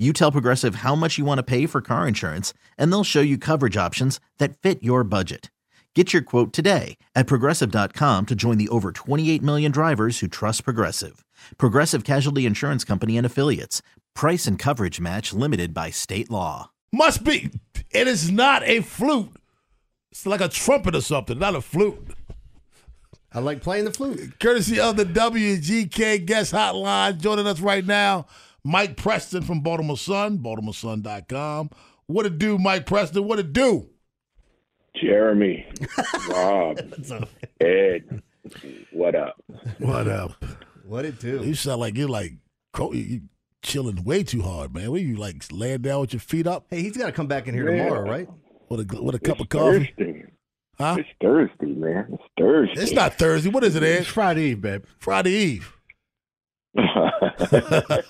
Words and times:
you 0.00 0.12
tell 0.12 0.32
Progressive 0.32 0.76
how 0.76 0.94
much 0.94 1.18
you 1.18 1.24
want 1.26 1.38
to 1.38 1.42
pay 1.42 1.66
for 1.66 1.82
car 1.82 2.08
insurance, 2.08 2.54
and 2.78 2.90
they'll 2.90 3.04
show 3.04 3.20
you 3.20 3.36
coverage 3.36 3.76
options 3.76 4.18
that 4.38 4.56
fit 4.58 4.82
your 4.82 5.04
budget. 5.04 5.50
Get 5.94 6.12
your 6.12 6.22
quote 6.22 6.52
today 6.52 6.96
at 7.16 7.26
progressive.com 7.26 8.26
to 8.26 8.34
join 8.36 8.58
the 8.58 8.68
over 8.68 8.92
28 8.92 9.42
million 9.42 9.72
drivers 9.72 10.20
who 10.20 10.28
trust 10.28 10.64
Progressive. 10.64 11.24
Progressive 11.58 12.04
Casualty 12.04 12.46
Insurance 12.46 12.84
Company 12.84 13.16
and 13.16 13.26
Affiliates. 13.26 13.82
Price 14.14 14.46
and 14.46 14.56
coverage 14.56 15.00
match 15.00 15.32
limited 15.32 15.74
by 15.74 15.90
state 15.90 16.30
law. 16.30 16.70
Must 16.92 17.24
be. 17.24 17.50
It 17.90 18.06
is 18.06 18.30
not 18.30 18.62
a 18.62 18.82
flute. 18.82 19.32
It's 20.12 20.26
like 20.26 20.40
a 20.40 20.48
trumpet 20.48 20.94
or 20.94 21.00
something, 21.00 21.38
not 21.40 21.56
a 21.56 21.60
flute. 21.60 22.14
I 23.32 23.40
like 23.40 23.60
playing 23.60 23.84
the 23.84 23.92
flute. 23.92 24.38
Courtesy 24.38 24.78
of 24.78 24.96
the 24.96 25.04
WGK 25.04 26.24
guest 26.24 26.52
hotline, 26.52 27.18
joining 27.18 27.46
us 27.46 27.60
right 27.60 27.84
now. 27.84 28.26
Mike 28.64 28.96
Preston 28.96 29.42
from 29.42 29.60
Baltimore 29.60 29.96
Sun, 29.96 30.38
BaltimoreSun.com. 30.38 31.70
What 32.06 32.26
it 32.26 32.38
do, 32.38 32.58
Mike 32.58 32.86
Preston? 32.86 33.24
What 33.24 33.38
it 33.38 33.52
do? 33.52 33.88
Jeremy, 35.00 35.66
Rob, 36.30 36.78
Ed, 37.60 38.22
what 38.90 39.14
up? 39.14 39.40
What 39.78 40.08
up? 40.08 40.44
What 40.84 41.04
it 41.04 41.20
do? 41.20 41.42
You 41.44 41.54
sound 41.54 41.80
like 41.80 41.96
you're 41.96 42.08
like 42.08 42.32
you 42.92 43.20
chilling 43.62 44.02
way 44.04 44.24
too 44.24 44.42
hard, 44.42 44.74
man. 44.74 44.90
What 44.90 45.00
you 45.02 45.16
like 45.16 45.44
laying 45.52 45.82
down 45.82 46.00
with 46.00 46.12
your 46.12 46.20
feet 46.20 46.48
up? 46.48 46.66
Hey, 46.70 46.82
he's 46.82 46.96
got 46.96 47.06
to 47.06 47.12
come 47.12 47.28
back 47.28 47.46
in 47.46 47.54
here 47.54 47.66
tomorrow, 47.66 48.02
right? 48.02 48.28
With 48.68 48.80
a 48.80 49.02
with 49.02 49.14
a 49.14 49.20
cup 49.20 49.38
of 49.40 49.48
coffee. 49.48 49.94
Thursday. 49.96 50.24
Huh? 50.76 50.96
It's 50.98 51.08
Thursday, 51.22 51.74
man. 51.74 52.08
It's 52.12 52.22
Thursday. 52.38 52.82
It's 52.82 52.92
not 52.92 53.14
Thursday. 53.14 53.50
What 53.50 53.62
is 53.64 53.76
it, 53.76 53.82
Ed? 53.82 54.00
It's 54.00 54.08
Friday 54.08 54.50
Eve, 54.50 54.60
babe. 54.60 54.84
Friday 54.98 55.30
Eve. 55.30 55.76
that's 56.74 58.06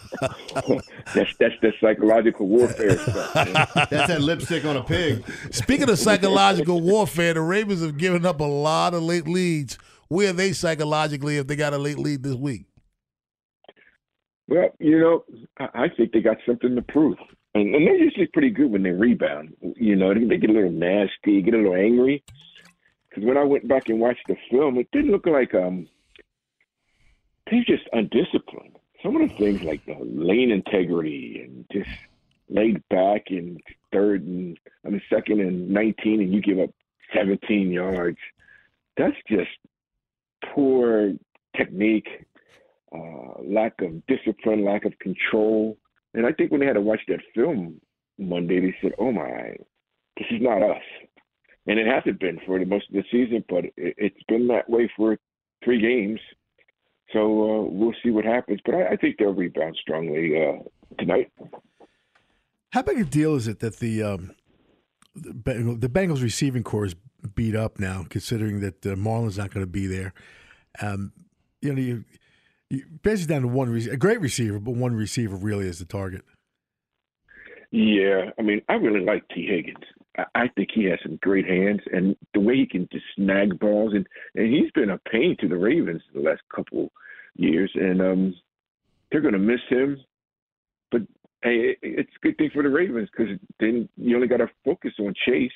that's 1.39 1.55
the 1.63 1.73
psychological 1.81 2.47
warfare 2.47 2.99
stuff. 2.99 3.35
Man. 3.35 3.55
That's 3.55 4.09
that 4.09 4.21
lipstick 4.21 4.67
on 4.67 4.77
a 4.77 4.85
pig. 4.85 5.25
Speaking 5.51 5.89
of 5.89 5.99
psychological 5.99 6.81
warfare, 6.81 7.33
the 7.33 7.41
Ravens 7.41 7.81
have 7.81 7.97
given 7.97 8.27
up 8.27 8.41
a 8.41 8.45
lot 8.45 8.93
of 8.93 9.03
late 9.03 9.27
leads. 9.27 9.79
Where 10.09 10.31
are 10.31 10.35
they 10.35 10.53
psychologically 10.53 11.39
if 11.39 11.47
they 11.47 11.57
got 11.57 11.73
a 11.73 11.79
late 11.79 11.99
lead 11.99 12.23
this 12.23 12.35
week? 12.35 12.67
Well, 14.49 14.69
you 14.79 14.99
know, 14.99 15.25
I, 15.59 15.85
I 15.85 15.89
think 15.97 16.13
they 16.13 16.21
got 16.21 16.37
something 16.45 16.75
to 16.75 16.83
prove. 16.83 17.17
And, 17.55 17.75
and 17.75 17.87
they're 17.87 17.97
usually 17.97 18.27
pretty 18.27 18.51
good 18.51 18.71
when 18.71 18.83
they 18.83 18.91
rebound. 18.91 19.55
You 19.77 19.97
know, 19.97 20.13
they, 20.13 20.25
they 20.25 20.37
get 20.37 20.51
a 20.51 20.53
little 20.53 20.71
nasty, 20.71 21.41
get 21.41 21.55
a 21.55 21.59
little 21.59 21.75
angry. 21.75 22.23
Because 23.09 23.25
when 23.25 23.37
I 23.37 23.45
went 23.45 23.67
back 23.67 23.89
and 23.89 24.01
watched 24.01 24.27
the 24.29 24.37
film, 24.51 24.79
it 24.79 24.89
didn't 24.93 25.13
look 25.13 25.27
like 25.27 25.55
um, 25.55 25.89
they're 27.51 27.65
just 27.65 27.89
undisciplined. 27.93 28.77
Some 29.03 29.17
of 29.17 29.29
the 29.29 29.35
things 29.37 29.63
like 29.63 29.85
the 29.87 29.97
lane 30.01 30.51
integrity 30.51 31.43
and 31.43 31.65
just 31.73 31.91
laid 32.49 32.87
back 32.89 33.31
in 33.31 33.59
third 33.93 34.23
and 34.23 34.59
I 34.85 34.91
mean 34.91 35.03
second 35.09 35.41
and 35.41 35.71
nineteen, 35.71 36.21
and 36.21 36.33
you 36.33 36.41
give 36.41 36.59
up 36.59 36.71
seventeen 37.15 37.71
yards. 37.71 38.19
That's 38.97 39.17
just 39.29 39.51
poor 40.55 41.13
technique, 41.57 42.09
uh, 42.95 43.43
lack 43.43 43.81
of 43.81 44.07
discipline, 44.07 44.65
lack 44.65 44.85
of 44.85 44.99
control. 44.99 45.79
And 46.15 46.27
I 46.27 46.33
think 46.33 46.51
when 46.51 46.61
they 46.61 46.67
had 46.67 46.75
to 46.75 46.81
watch 46.81 47.01
that 47.09 47.21
film 47.35 47.81
Monday, 48.19 48.61
they 48.61 48.77
said, 48.83 48.93
"Oh 48.99 49.13
my, 49.13 49.57
this 50.17 50.27
is 50.31 50.43
not 50.43 50.63
us." 50.63 50.83
And 51.67 51.79
it 51.79 51.87
hasn't 51.87 52.21
been 52.21 52.41
for 52.47 52.59
the 52.59 52.65
most 52.65 52.89
of 52.89 52.95
the 52.95 53.05
season, 53.11 53.45
but 53.49 53.65
it, 53.65 53.75
it's 53.77 54.23
been 54.29 54.47
that 54.49 54.69
way 54.69 54.91
for 54.97 55.19
three 55.65 55.81
games. 55.81 56.21
So 57.13 57.21
uh, 57.21 57.63
we'll 57.71 57.95
see 58.03 58.11
what 58.11 58.25
happens. 58.25 58.61
But 58.65 58.75
I, 58.75 58.89
I 58.91 58.97
think 58.97 59.17
they'll 59.19 59.35
rebound 59.35 59.77
strongly 59.81 60.35
uh, 60.37 60.63
tonight. 60.99 61.33
How 62.73 62.83
big 62.83 63.01
a 63.01 63.05
deal 63.05 63.35
is 63.35 63.49
it 63.49 63.61
that 63.61 63.79
the 63.79 64.03
um, 64.03 64.35
the, 65.15 65.31
Beng- 65.31 65.81
the 65.81 65.89
Bengals 65.89 66.23
receiving 66.23 66.63
corps 66.63 66.87
is 66.87 66.95
beat 67.35 67.57
up 67.57 67.79
now, 67.79 68.07
considering 68.09 68.61
that 68.61 68.87
uh, 68.87 68.97
Marlon's 68.97 69.39
not 69.39 69.53
going 69.53 69.65
to 69.65 69.71
be 69.71 69.87
there? 69.87 70.15
Um, 70.81 71.13
you 71.61 71.75
know, 71.75 71.81
you, 71.81 72.05
you 72.71 72.85
basically 73.03 73.35
down 73.35 73.43
to 73.43 73.49
one 73.49 73.71
re- 73.71 73.91
a 73.91 73.97
great 73.97 74.21
receiver, 74.21 74.59
but 74.61 74.73
one 74.73 74.95
receiver 74.95 75.37
really 75.37 75.67
is 75.67 75.79
the 75.81 75.85
target. 75.85 76.23
Yeah, 77.73 78.31
I 78.39 78.43
mean, 78.43 78.63
I 78.69 78.75
really 78.75 79.05
like 79.05 79.29
Tee 79.29 79.47
Higgins. 79.47 79.85
I, 80.19 80.25
I 80.35 80.49
think 80.57 80.69
he 80.75 80.85
has 80.85 80.99
some 81.03 81.19
great 81.23 81.47
hands, 81.47 81.81
and 81.93 82.17
the 82.35 82.41
way 82.41 82.57
he 82.57 82.67
can 82.67 82.89
just 82.93 83.05
snag 83.17 83.59
balls, 83.59 83.93
and 83.95 84.07
and 84.35 84.53
he's 84.53 84.71
been 84.73 84.91
a 84.91 84.99
pain 85.11 85.37
to 85.41 85.49
the 85.49 85.57
Ravens 85.57 86.03
the 86.15 86.21
last 86.21 86.43
couple 86.55 86.91
years, 87.37 87.71
and 87.75 88.01
um, 88.01 88.35
they're 89.11 89.21
going 89.21 89.35
to 89.35 89.39
miss 89.39 89.61
him. 89.69 89.99
But 90.91 91.03
hey, 91.43 91.71
it, 91.71 91.79
it's 91.83 92.11
a 92.17 92.27
good 92.27 92.37
thing 92.39 92.51
for 92.53 92.63
the 92.63 92.69
Ravens 92.69 93.09
because 93.11 93.37
then 93.59 93.89
you 93.97 94.15
only 94.17 94.29
got 94.29 94.39
to 94.39 94.51
focus 94.65 94.93
on 94.99 95.15
Chase, 95.27 95.51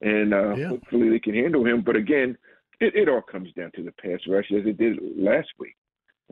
and 0.00 0.32
uh, 0.32 0.56
Yeah. 0.56 0.68
hopefully 0.68 1.10
they 1.10 1.18
can 1.20 1.34
handle 1.34 1.64
him. 1.66 1.82
But 1.82 1.96
again, 1.96 2.36
it, 2.80 2.94
it 2.94 3.08
all 3.08 3.22
comes 3.22 3.52
down 3.52 3.72
to 3.76 3.82
the 3.82 3.92
pass 3.92 4.20
rush 4.28 4.50
as 4.52 4.66
it 4.66 4.78
did 4.78 4.98
last 5.16 5.48
week. 5.58 5.76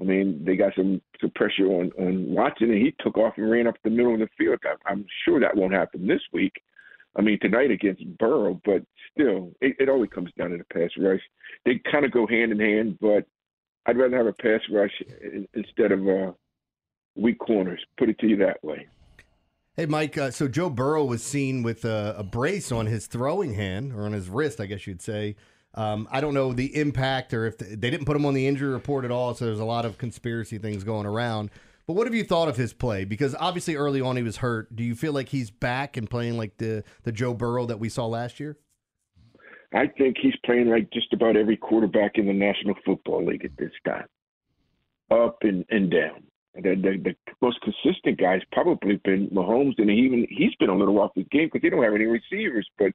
I 0.01 0.05
mean, 0.05 0.43
they 0.45 0.57
got 0.57 0.73
some, 0.75 1.03
some 1.21 1.31
pressure 1.35 1.67
on, 1.67 1.91
on 1.99 2.35
Watson, 2.35 2.71
and 2.71 2.81
he 2.81 2.95
took 3.01 3.19
off 3.19 3.35
and 3.37 3.51
ran 3.51 3.67
up 3.67 3.75
the 3.85 3.91
middle 3.91 4.15
of 4.15 4.21
the 4.21 4.29
field. 4.39 4.59
I, 4.65 4.91
I'm 4.91 5.05
sure 5.25 5.39
that 5.39 5.55
won't 5.57 5.75
happen 5.75 6.07
this 6.07 6.23
week. 6.33 6.55
I 7.17 7.23
mean, 7.23 7.39
tonight 7.41 7.71
against 7.71 8.05
Burrow, 8.19 8.61
but 8.65 8.83
still, 9.13 9.53
it, 9.61 9.77
it 9.79 9.89
always 9.89 10.11
comes 10.11 10.31
down 10.39 10.51
to 10.51 10.59
the 10.59 10.65
pass 10.65 10.91
rush. 10.99 11.21
They 11.65 11.81
kind 11.91 12.05
of 12.05 12.13
go 12.13 12.27
hand 12.27 12.53
in 12.53 12.61
hand, 12.61 12.99
but 13.01 13.27
I'd 13.87 13.99
rather 13.99 14.17
have 14.17 14.27
a 14.27 14.33
pass 14.33 14.61
rush 14.71 14.93
in, 15.21 15.47
instead 15.55 15.93
of 15.93 16.09
uh, 16.09 16.33
weak 17.17 17.39
corners. 17.39 17.81
Put 17.99 18.09
it 18.09 18.19
to 18.21 18.27
you 18.27 18.37
that 18.39 18.63
way. 18.65 18.87
Hey, 19.75 19.87
Mike. 19.87 20.19
Uh, 20.19 20.31
so 20.31 20.49
Joe 20.49 20.71
Burrow 20.71 21.05
was 21.05 21.23
seen 21.23 21.63
with 21.63 21.85
a, 21.85 22.15
a 22.19 22.23
brace 22.23 22.71
on 22.71 22.87
his 22.87 23.07
throwing 23.07 23.55
hand 23.55 23.93
or 23.93 24.05
on 24.05 24.13
his 24.13 24.29
wrist, 24.29 24.61
I 24.61 24.67
guess 24.67 24.87
you'd 24.87 25.03
say. 25.03 25.37
Um, 25.75 26.07
I 26.11 26.21
don't 26.21 26.35
know 26.35 26.53
the 26.53 26.77
impact 26.77 27.33
or 27.33 27.47
if 27.47 27.57
the, 27.57 27.65
they 27.65 27.89
didn't 27.89 28.05
put 28.05 28.15
him 28.15 28.27
on 28.27 28.35
the 28.35 28.47
injury 28.47 28.71
report 28.71 29.07
at 29.07 29.11
all. 29.11 29.35
So 29.35 29.47
there's 29.47 29.61
a 29.61 29.65
lot 29.65 29.87
of 29.87 29.97
conspiracy 29.97 30.59
things 30.59 30.85
going 30.85 31.07
around. 31.07 31.51
But 31.87 31.95
what 31.95 32.07
have 32.07 32.15
you 32.15 32.25
thought 32.25 32.49
of 32.49 32.57
his 32.57 32.73
play? 32.73 33.05
Because 33.05 33.35
obviously 33.39 33.75
early 33.75 34.01
on 34.01 34.17
he 34.17 34.23
was 34.23 34.39
hurt. 34.39 34.75
Do 34.75 34.85
you 34.85 34.95
feel 34.95 35.13
like 35.13 35.31
he's 35.31 35.51
back 35.51 35.97
and 35.97 36.09
playing 36.09 36.37
like 36.37 36.59
the 36.59 36.85
the 37.03 37.13
Joe 37.13 37.35
Burrow 37.35 37.67
that 37.67 37.81
we 37.81 37.89
saw 37.89 38.07
last 38.07 38.39
year? 38.39 38.57
I 39.75 39.87
think 39.87 40.17
he's 40.21 40.37
playing 40.45 40.69
like 40.69 40.91
just 40.93 41.13
about 41.13 41.37
every 41.37 41.57
quarterback 41.57 42.13
in 42.17 42.27
the 42.27 42.33
National 42.33 42.75
Football 42.85 43.27
League 43.27 43.45
at 43.45 43.57
this 43.57 43.73
time, 43.87 44.07
up 45.11 45.39
and, 45.43 45.65
and 45.71 45.91
down. 45.91 46.25
The, 46.55 46.75
the, 46.75 46.99
the 47.03 47.15
most 47.41 47.59
consistent 47.63 48.21
guy's 48.21 48.43
probably 48.53 49.01
been 49.05 49.29
Mahomes, 49.29 49.79
and 49.79 49.89
he 49.89 49.97
even 49.97 50.27
he's 50.29 50.55
been 50.57 50.69
a 50.69 50.77
little 50.77 50.99
off 51.01 51.13
his 51.15 51.25
game 51.31 51.47
because 51.47 51.63
they 51.63 51.71
don't 51.71 51.83
have 51.83 51.95
any 51.95 52.05
receivers. 52.05 52.69
But 52.79 52.93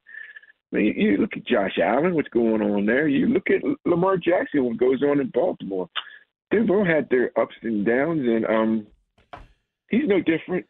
I 0.72 0.76
mean, 0.76 0.94
you 0.96 1.16
look 1.16 1.36
at 1.36 1.46
Josh 1.46 1.76
Allen, 1.82 2.14
what's 2.14 2.28
going 2.28 2.62
on 2.62 2.86
there? 2.86 3.08
You 3.08 3.26
look 3.26 3.50
at 3.50 3.62
Lamar 3.84 4.16
Jackson, 4.16 4.64
what 4.64 4.76
goes 4.76 5.02
on 5.02 5.20
in 5.20 5.30
Baltimore. 5.30 5.88
They've 6.50 6.70
all 6.70 6.84
had 6.84 7.08
their 7.10 7.30
ups 7.38 7.54
and 7.62 7.84
downs, 7.84 8.22
and 8.22 8.46
um, 8.46 8.86
he's 9.90 10.06
no 10.06 10.20
different. 10.20 10.66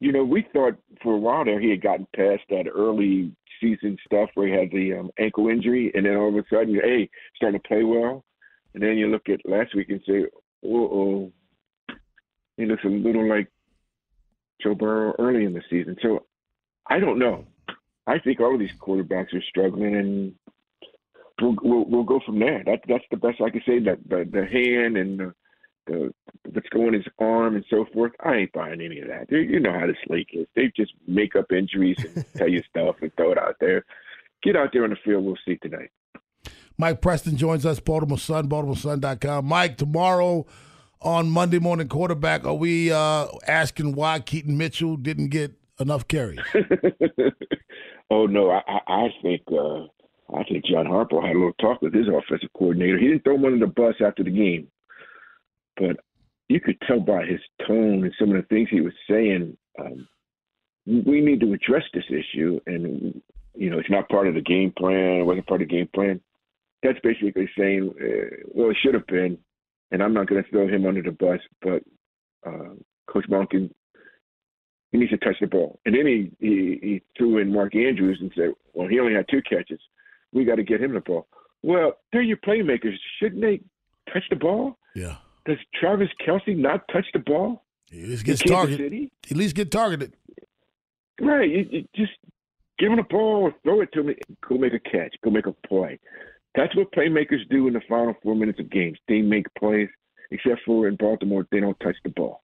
You 0.00 0.12
know, 0.12 0.24
we 0.24 0.46
thought 0.52 0.74
for 1.02 1.14
a 1.14 1.18
while 1.18 1.44
there 1.44 1.60
he 1.60 1.70
had 1.70 1.82
gotten 1.82 2.06
past 2.16 2.42
that 2.50 2.66
early 2.74 3.32
season 3.60 3.96
stuff 4.04 4.30
where 4.34 4.48
he 4.48 4.54
had 4.54 4.70
the 4.72 4.98
um, 4.98 5.10
ankle 5.18 5.48
injury, 5.48 5.92
and 5.94 6.06
then 6.06 6.16
all 6.16 6.28
of 6.28 6.34
a 6.34 6.44
sudden, 6.50 6.74
hey, 6.74 7.08
starting 7.36 7.60
to 7.60 7.68
play 7.68 7.84
well. 7.84 8.24
And 8.74 8.82
then 8.82 8.96
you 8.96 9.08
look 9.08 9.28
at 9.28 9.40
last 9.44 9.74
week 9.74 9.90
and 9.90 10.00
say, 10.06 10.24
oh, 10.66 11.30
he 12.56 12.64
looks 12.66 12.84
a 12.84 12.88
little 12.88 13.28
like 13.28 13.48
Joe 14.62 14.74
Burrow 14.74 15.14
early 15.18 15.44
in 15.44 15.52
the 15.52 15.62
season. 15.68 15.96
So 16.02 16.26
I 16.88 16.98
don't 16.98 17.18
know. 17.18 17.44
I 18.06 18.18
think 18.18 18.40
all 18.40 18.54
of 18.54 18.60
these 18.60 18.70
quarterbacks 18.80 19.34
are 19.34 19.42
struggling, 19.48 19.94
and 19.94 20.34
we'll 21.42 21.56
we'll, 21.62 21.84
we'll 21.84 22.04
go 22.04 22.20
from 22.24 22.38
there. 22.38 22.62
That 22.64 22.80
that's 22.88 23.04
the 23.10 23.16
best 23.16 23.40
I 23.40 23.50
can 23.50 23.62
say. 23.66 23.78
That 23.80 23.98
the, 24.08 24.28
the 24.30 24.46
hand 24.46 24.96
and 24.96 25.18
the, 25.20 25.34
the 25.86 26.14
what's 26.50 26.68
going 26.70 26.88
in 26.88 27.02
his 27.02 27.12
arm 27.18 27.56
and 27.56 27.64
so 27.68 27.86
forth. 27.92 28.12
I 28.24 28.36
ain't 28.36 28.52
buying 28.52 28.80
any 28.80 29.00
of 29.00 29.08
that. 29.08 29.26
They, 29.28 29.38
you 29.38 29.60
know 29.60 29.78
how 29.78 29.86
this 29.86 29.96
league 30.08 30.28
is. 30.32 30.46
They 30.54 30.72
just 30.76 30.92
make 31.06 31.36
up 31.36 31.52
injuries 31.52 31.98
and 32.04 32.24
tell 32.36 32.48
you 32.48 32.62
stuff 32.70 32.96
and 33.02 33.14
throw 33.16 33.32
it 33.32 33.38
out 33.38 33.56
there. 33.60 33.84
Get 34.42 34.56
out 34.56 34.70
there 34.72 34.84
on 34.84 34.90
the 34.90 34.96
field. 35.04 35.24
We'll 35.24 35.36
see 35.46 35.56
tonight. 35.56 35.90
Mike 36.78 37.00
Preston 37.00 37.36
joins 37.36 37.66
us, 37.66 37.80
Baltimore 37.80 38.18
Sun, 38.18 38.48
BaltimoreSun.com. 38.48 39.44
Mike, 39.44 39.76
tomorrow 39.76 40.46
on 41.00 41.30
Monday 41.30 41.58
Morning 41.58 41.88
Quarterback, 41.88 42.44
are 42.44 42.54
we 42.54 42.90
uh, 42.90 43.26
asking 43.46 43.94
why 43.94 44.20
Keaton 44.20 44.56
Mitchell 44.56 44.96
didn't 44.96 45.28
get 45.28 45.52
enough 45.78 46.08
carries? 46.08 46.40
oh 48.10 48.26
no, 48.26 48.50
I, 48.50 48.80
I 48.86 49.08
think 49.22 49.42
uh, 49.48 49.86
I 50.34 50.44
think 50.44 50.64
John 50.64 50.86
Harbaugh 50.86 51.26
had 51.26 51.36
a 51.36 51.38
little 51.38 51.52
talk 51.60 51.82
with 51.82 51.94
his 51.94 52.06
offensive 52.08 52.48
coordinator. 52.56 52.98
He 52.98 53.08
didn't 53.08 53.24
throw 53.24 53.34
him 53.34 53.44
under 53.44 53.66
the 53.66 53.72
bus 53.72 53.94
after 54.04 54.24
the 54.24 54.30
game, 54.30 54.68
but 55.76 55.96
you 56.48 56.60
could 56.60 56.80
tell 56.86 57.00
by 57.00 57.24
his 57.24 57.40
tone 57.66 58.04
and 58.04 58.14
some 58.18 58.30
of 58.30 58.36
the 58.36 58.48
things 58.48 58.68
he 58.70 58.80
was 58.80 58.92
saying. 59.08 59.56
Um, 59.78 60.08
we 60.86 61.20
need 61.20 61.40
to 61.40 61.52
address 61.52 61.84
this 61.94 62.04
issue, 62.08 62.60
and 62.66 63.20
you 63.54 63.70
know, 63.70 63.78
it's 63.78 63.90
not 63.90 64.08
part 64.08 64.26
of 64.26 64.34
the 64.34 64.40
game 64.40 64.72
plan. 64.76 65.20
It 65.20 65.26
wasn't 65.26 65.46
part 65.46 65.62
of 65.62 65.68
the 65.68 65.74
game 65.74 65.88
plan. 65.94 66.20
That's 66.82 66.98
basically 67.02 67.48
saying, 67.56 67.92
uh, 68.00 68.36
well, 68.52 68.70
it 68.70 68.76
should 68.82 68.94
have 68.94 69.06
been, 69.06 69.38
and 69.92 70.02
I'm 70.02 70.14
not 70.14 70.26
going 70.26 70.42
to 70.42 70.50
throw 70.50 70.66
him 70.66 70.86
under 70.86 71.02
the 71.02 71.12
bus, 71.12 71.38
but 71.60 71.82
uh, 72.44 72.74
Coach 73.06 73.26
Monken, 73.30 73.70
he 74.90 74.98
needs 74.98 75.12
to 75.12 75.18
touch 75.18 75.36
the 75.40 75.46
ball. 75.46 75.78
And 75.86 75.94
then 75.94 76.06
he, 76.06 76.32
he, 76.40 76.78
he 76.82 77.02
threw 77.16 77.38
in 77.38 77.52
Mark 77.52 77.76
Andrews 77.76 78.18
and 78.20 78.32
said, 78.36 78.52
well, 78.74 78.88
he 78.88 78.98
only 78.98 79.14
had 79.14 79.26
two 79.30 79.42
catches. 79.42 79.80
We 80.32 80.44
got 80.44 80.56
to 80.56 80.62
get 80.62 80.80
him 80.80 80.94
the 80.94 81.00
ball. 81.00 81.26
Well, 81.62 81.92
they're 82.12 82.22
your 82.22 82.38
playmakers. 82.38 82.94
Shouldn't 83.20 83.40
they 83.40 83.60
touch 84.12 84.24
the 84.30 84.36
ball? 84.36 84.78
Yeah. 84.94 85.16
Does 85.46 85.58
Travis 85.78 86.08
Kelce 86.26 86.56
not 86.56 86.82
touch 86.92 87.06
the 87.12 87.18
ball? 87.20 87.64
He 87.90 88.02
at 88.02 88.08
least 88.08 88.24
gets 88.24 88.42
targeted. 88.42 89.10
At 89.30 89.36
least 89.36 89.54
get 89.54 89.70
targeted. 89.70 90.14
Right. 91.20 91.48
You, 91.48 91.66
you 91.70 91.84
just 91.94 92.12
give 92.78 92.90
him 92.90 92.96
the 92.96 93.04
ball 93.04 93.52
throw 93.62 93.80
it 93.80 93.92
to 93.92 94.00
him. 94.00 94.14
Go 94.48 94.56
make 94.56 94.72
a 94.72 94.78
catch. 94.78 95.14
Go 95.22 95.30
make 95.30 95.46
a 95.46 95.52
play. 95.66 95.98
That's 96.54 96.74
what 96.76 96.92
playmakers 96.92 97.48
do 97.50 97.66
in 97.66 97.74
the 97.74 97.80
final 97.88 98.14
four 98.22 98.34
minutes 98.34 98.60
of 98.60 98.70
games. 98.70 98.98
They 99.08 99.20
make 99.20 99.46
plays. 99.58 99.88
Except 100.30 100.60
for 100.64 100.88
in 100.88 100.96
Baltimore, 100.96 101.46
they 101.52 101.60
don't 101.60 101.78
touch 101.80 101.96
the 102.04 102.10
ball. 102.10 102.40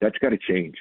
That's 0.00 0.16
got 0.18 0.28
to 0.28 0.38
change. 0.38 0.76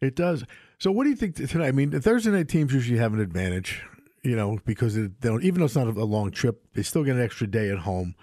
It 0.00 0.16
does. 0.16 0.44
So, 0.78 0.90
what 0.90 1.04
do 1.04 1.10
you 1.10 1.16
think 1.16 1.36
tonight? 1.36 1.68
I 1.68 1.70
mean, 1.72 1.90
the 1.90 2.00
Thursday 2.00 2.32
night 2.32 2.48
teams 2.48 2.74
usually 2.74 2.98
have 2.98 3.14
an 3.14 3.20
advantage, 3.20 3.82
you 4.22 4.36
know, 4.36 4.58
because 4.64 4.94
they 4.94 5.08
don't. 5.20 5.42
Even 5.42 5.60
though 5.60 5.66
it's 5.66 5.76
not 5.76 5.86
a 5.86 6.04
long 6.04 6.30
trip, 6.30 6.62
they 6.74 6.82
still 6.82 7.04
get 7.04 7.16
an 7.16 7.22
extra 7.22 7.46
day 7.46 7.70
at 7.70 7.78
home. 7.78 8.14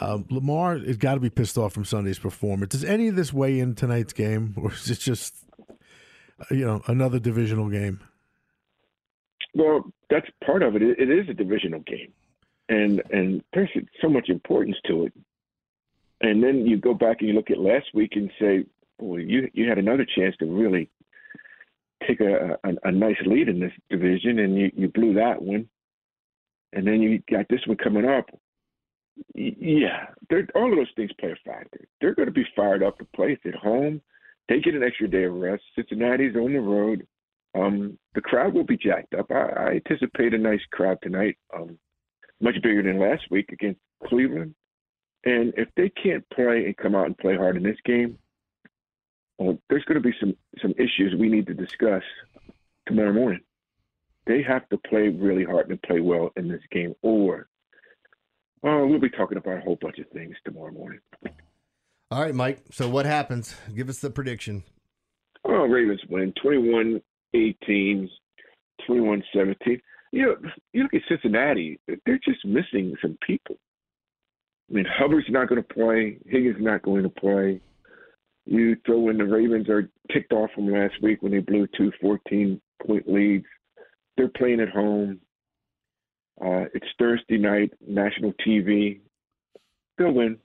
Um, 0.00 0.26
Lamar 0.30 0.78
has 0.78 0.96
got 0.96 1.14
to 1.14 1.20
be 1.20 1.30
pissed 1.30 1.56
off 1.56 1.72
from 1.72 1.84
Sunday's 1.84 2.18
performance. 2.18 2.72
Does 2.72 2.84
any 2.84 3.08
of 3.08 3.16
this 3.16 3.32
weigh 3.32 3.60
in 3.60 3.74
tonight's 3.74 4.12
game, 4.12 4.54
or 4.56 4.72
is 4.72 4.90
it 4.90 4.98
just, 4.98 5.34
you 6.50 6.64
know, 6.64 6.82
another 6.86 7.18
divisional 7.18 7.68
game? 7.68 8.00
Well, 9.54 9.84
that's 10.10 10.26
part 10.44 10.62
of 10.62 10.74
it. 10.76 10.82
It 10.82 11.10
is 11.10 11.28
a 11.28 11.34
divisional 11.34 11.80
game, 11.80 12.12
and 12.68 13.02
and 13.10 13.42
there's 13.52 13.70
so 14.00 14.08
much 14.08 14.28
importance 14.28 14.76
to 14.86 15.06
it. 15.06 15.12
And 16.20 16.42
then 16.42 16.66
you 16.66 16.78
go 16.78 16.94
back 16.94 17.18
and 17.20 17.28
you 17.28 17.34
look 17.34 17.50
at 17.50 17.58
last 17.58 17.86
week 17.94 18.12
and 18.16 18.30
say, 18.40 18.64
"Well, 18.98 19.20
you 19.20 19.48
you 19.52 19.68
had 19.68 19.78
another 19.78 20.06
chance 20.16 20.34
to 20.38 20.46
really 20.46 20.90
take 22.06 22.20
a, 22.20 22.58
a, 22.64 22.88
a 22.88 22.92
nice 22.92 23.16
lead 23.26 23.48
in 23.48 23.60
this 23.60 23.72
division, 23.90 24.38
and 24.38 24.56
you, 24.56 24.70
you 24.76 24.88
blew 24.88 25.14
that 25.14 25.40
one. 25.40 25.68
And 26.72 26.86
then 26.86 27.00
you 27.00 27.22
got 27.30 27.46
this 27.48 27.60
one 27.66 27.76
coming 27.76 28.04
up. 28.04 28.26
Yeah, 29.34 30.06
all 30.54 30.70
of 30.70 30.76
those 30.76 30.92
things 30.94 31.10
play 31.18 31.30
a 31.30 31.48
factor. 31.48 31.88
They're 32.00 32.14
going 32.14 32.26
to 32.26 32.32
be 32.32 32.44
fired 32.54 32.82
up 32.82 32.98
to 32.98 33.06
play. 33.14 33.38
At 33.44 33.54
home. 33.54 34.02
They 34.48 34.60
get 34.60 34.74
an 34.74 34.82
extra 34.82 35.08
day 35.08 35.24
of 35.24 35.34
rest. 35.34 35.62
Cincinnati's 35.74 36.36
on 36.36 36.52
the 36.52 36.60
road. 36.60 37.06
Um, 37.54 37.98
the 38.14 38.20
crowd 38.20 38.52
will 38.52 38.64
be 38.64 38.76
jacked 38.76 39.14
up. 39.14 39.30
I, 39.30 39.34
I 39.34 39.80
anticipate 39.88 40.34
a 40.34 40.38
nice 40.38 40.60
crowd 40.72 40.98
tonight, 41.02 41.36
um, 41.54 41.78
much 42.40 42.54
bigger 42.62 42.82
than 42.82 43.00
last 43.00 43.22
week 43.30 43.50
against 43.52 43.80
Cleveland. 44.06 44.54
And 45.24 45.52
if 45.56 45.68
they 45.76 45.88
can't 45.88 46.28
play 46.30 46.66
and 46.66 46.76
come 46.76 46.94
out 46.94 47.06
and 47.06 47.18
play 47.18 47.36
hard 47.36 47.56
in 47.56 47.62
this 47.62 47.78
game, 47.84 48.18
well, 49.38 49.58
there's 49.68 49.84
going 49.84 50.00
to 50.00 50.08
be 50.08 50.14
some 50.20 50.34
issues 50.78 51.14
we 51.18 51.28
need 51.28 51.46
to 51.46 51.54
discuss 51.54 52.02
tomorrow 52.86 53.12
morning. 53.12 53.40
They 54.26 54.42
have 54.42 54.68
to 54.70 54.78
play 54.78 55.08
really 55.08 55.44
hard 55.44 55.70
and 55.70 55.80
play 55.82 56.00
well 56.00 56.30
in 56.36 56.48
this 56.48 56.62
game, 56.70 56.94
or 57.02 57.48
oh, 58.64 58.86
we'll 58.86 58.98
be 58.98 59.10
talking 59.10 59.38
about 59.38 59.58
a 59.58 59.60
whole 59.60 59.78
bunch 59.80 59.98
of 59.98 60.08
things 60.08 60.34
tomorrow 60.44 60.72
morning. 60.72 61.00
All 62.10 62.22
right, 62.22 62.34
Mike. 62.34 62.62
So 62.70 62.88
what 62.88 63.06
happens? 63.06 63.54
Give 63.74 63.88
us 63.88 63.98
the 63.98 64.10
prediction. 64.10 64.64
Oh, 65.44 65.66
Ravens 65.66 66.00
win 66.08 66.32
21 66.42 67.00
18, 67.34 68.10
21 68.86 69.22
17. 69.34 69.80
You 70.12 70.26
know, 70.26 70.36
you 70.72 70.82
look 70.84 70.94
at 70.94 71.02
Cincinnati, 71.08 71.78
they're 71.86 72.20
just 72.24 72.44
missing 72.44 72.94
some 73.02 73.18
people. 73.26 73.56
I 74.70 74.74
mean, 74.74 74.86
Hubbard's 74.88 75.26
not 75.28 75.48
going 75.48 75.62
to 75.62 75.74
play. 75.74 76.18
Higgins 76.26 76.56
not 76.58 76.82
going 76.82 77.02
to 77.02 77.08
play. 77.08 77.60
You 78.46 78.76
throw 78.86 79.08
in 79.08 79.18
the 79.18 79.24
Ravens 79.24 79.68
are 79.68 79.90
ticked 80.12 80.32
off 80.32 80.50
from 80.54 80.72
last 80.72 80.94
week 81.02 81.22
when 81.22 81.32
they 81.32 81.40
blew 81.40 81.66
two 81.76 81.92
14 82.00 82.60
point 82.86 83.08
leads. 83.12 83.44
They're 84.16 84.28
playing 84.28 84.60
at 84.60 84.68
home. 84.68 85.20
Uh, 86.40 86.66
it's 86.72 86.86
Thursday 86.98 87.38
night, 87.38 87.72
national 87.86 88.32
TV. 88.46 89.00
They'll 89.98 90.12
win. 90.12 90.38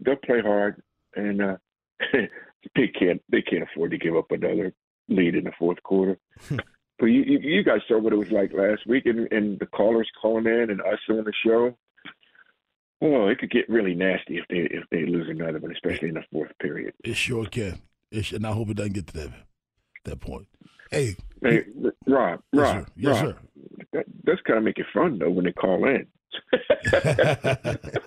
They'll 0.00 0.16
play 0.16 0.40
hard, 0.40 0.82
and 1.16 1.42
uh, 1.42 1.56
they 2.12 2.88
can't 2.88 3.22
they 3.30 3.42
can't 3.42 3.64
afford 3.64 3.90
to 3.92 3.98
give 3.98 4.16
up 4.16 4.30
another 4.30 4.72
lead 5.08 5.34
in 5.34 5.44
the 5.44 5.52
fourth 5.58 5.82
quarter. 5.82 6.18
but 6.50 7.06
you, 7.06 7.22
you, 7.22 7.38
you 7.38 7.64
guys 7.64 7.80
saw 7.88 7.98
what 7.98 8.12
it 8.12 8.16
was 8.16 8.30
like 8.30 8.52
last 8.52 8.86
week, 8.86 9.06
and, 9.06 9.30
and 9.32 9.58
the 9.58 9.66
callers 9.66 10.08
calling 10.20 10.46
in 10.46 10.70
and 10.70 10.80
us 10.80 10.98
on 11.08 11.24
the 11.24 11.32
show. 11.44 11.76
Well, 13.00 13.28
it 13.28 13.38
could 13.38 13.50
get 13.50 13.68
really 13.68 13.94
nasty 13.94 14.38
if 14.38 14.44
they 14.48 14.74
if 14.74 14.84
they 14.90 15.06
lose 15.06 15.28
another 15.28 15.58
one, 15.58 15.72
especially 15.72 16.08
in 16.08 16.14
the 16.14 16.24
fourth 16.32 16.50
period. 16.60 16.94
It 17.04 17.14
sure 17.14 17.46
can. 17.46 17.80
It 18.10 18.24
should, 18.24 18.36
and 18.36 18.46
I 18.46 18.52
hope 18.52 18.70
it 18.70 18.76
doesn't 18.76 18.94
get 18.94 19.06
to 19.08 19.12
that 19.14 19.32
that 20.04 20.20
point. 20.20 20.48
Hey, 20.90 21.16
hey 21.42 21.64
Rob, 22.06 22.40
yes, 22.52 22.62
Rob, 22.62 22.74
sir. 22.74 22.86
Yes, 22.96 23.22
Rob, 23.22 23.36
that 23.92 24.24
does 24.24 24.38
kind 24.46 24.58
of 24.58 24.64
make 24.64 24.78
it 24.78 24.86
fun 24.92 25.18
though 25.18 25.30
when 25.30 25.44
they 25.44 25.52
call 25.52 25.86
in. 25.86 26.06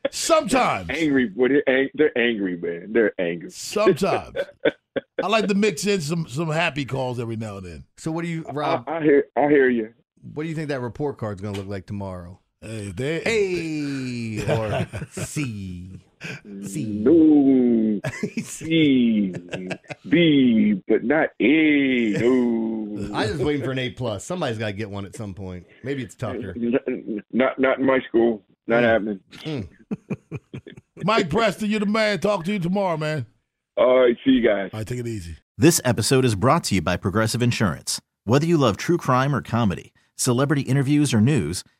Sometimes 0.10 0.90
angry, 0.90 1.26
but 1.28 1.48
they're, 1.48 1.68
ang- 1.68 1.90
they're 1.94 2.16
angry, 2.16 2.56
man. 2.56 2.92
They're 2.92 3.12
angry. 3.18 3.50
Sometimes 3.50 4.36
I 5.22 5.26
like 5.26 5.48
to 5.48 5.54
mix 5.54 5.86
in 5.86 6.00
some 6.00 6.28
some 6.28 6.50
happy 6.50 6.84
calls 6.84 7.18
every 7.18 7.36
now 7.36 7.58
and 7.58 7.66
then. 7.66 7.84
So 7.96 8.12
what 8.12 8.22
do 8.22 8.28
you, 8.28 8.44
Rob? 8.52 8.84
I, 8.86 8.98
I 8.98 9.02
hear, 9.02 9.24
I 9.36 9.48
hear 9.48 9.68
you. 9.68 9.92
What 10.34 10.44
do 10.44 10.48
you 10.48 10.54
think 10.54 10.68
that 10.68 10.80
report 10.80 11.18
card's 11.18 11.40
going 11.40 11.54
to 11.54 11.60
look 11.60 11.68
like 11.68 11.86
tomorrow? 11.86 12.40
Hey, 12.66 12.92
they, 12.96 13.22
A 13.24 14.58
or 14.58 14.88
C. 15.12 16.00
C. 16.64 16.84
No, 16.84 18.00
C, 18.42 19.32
B, 20.08 20.82
but 20.88 21.04
not 21.04 21.28
A. 21.38 22.10
No. 22.18 23.14
I 23.14 23.30
was 23.30 23.38
waiting 23.38 23.62
for 23.62 23.70
an 23.70 23.78
A 23.78 23.90
plus. 23.90 24.24
Somebody's 24.24 24.58
got 24.58 24.66
to 24.66 24.72
get 24.72 24.90
one 24.90 25.06
at 25.06 25.14
some 25.14 25.32
point. 25.32 25.64
Maybe 25.84 26.02
it's 26.02 26.16
Tucker. 26.16 26.56
Not 27.32 27.58
not 27.60 27.78
in 27.78 27.86
my 27.86 28.00
school. 28.08 28.42
Not 28.66 28.80
hmm. 28.80 28.84
happening. 28.84 29.20
Hmm. 29.44 29.60
Mike 31.04 31.30
Preston, 31.30 31.70
you're 31.70 31.80
the 31.80 31.86
man. 31.86 32.18
Talk 32.18 32.44
to 32.46 32.52
you 32.52 32.58
tomorrow, 32.58 32.96
man. 32.96 33.26
All 33.76 34.00
right, 34.00 34.16
see 34.24 34.32
you 34.32 34.42
guys. 34.42 34.70
All 34.72 34.80
right, 34.80 34.86
take 34.86 34.98
it 34.98 35.06
easy. 35.06 35.36
This 35.56 35.80
episode 35.84 36.24
is 36.24 36.34
brought 36.34 36.64
to 36.64 36.74
you 36.74 36.82
by 36.82 36.96
Progressive 36.96 37.42
Insurance. 37.42 38.00
Whether 38.24 38.46
you 38.46 38.56
love 38.56 38.76
true 38.76 38.98
crime 38.98 39.34
or 39.34 39.42
comedy, 39.42 39.92
celebrity 40.16 40.62
interviews 40.62 41.14
or 41.14 41.20
news, 41.20 41.62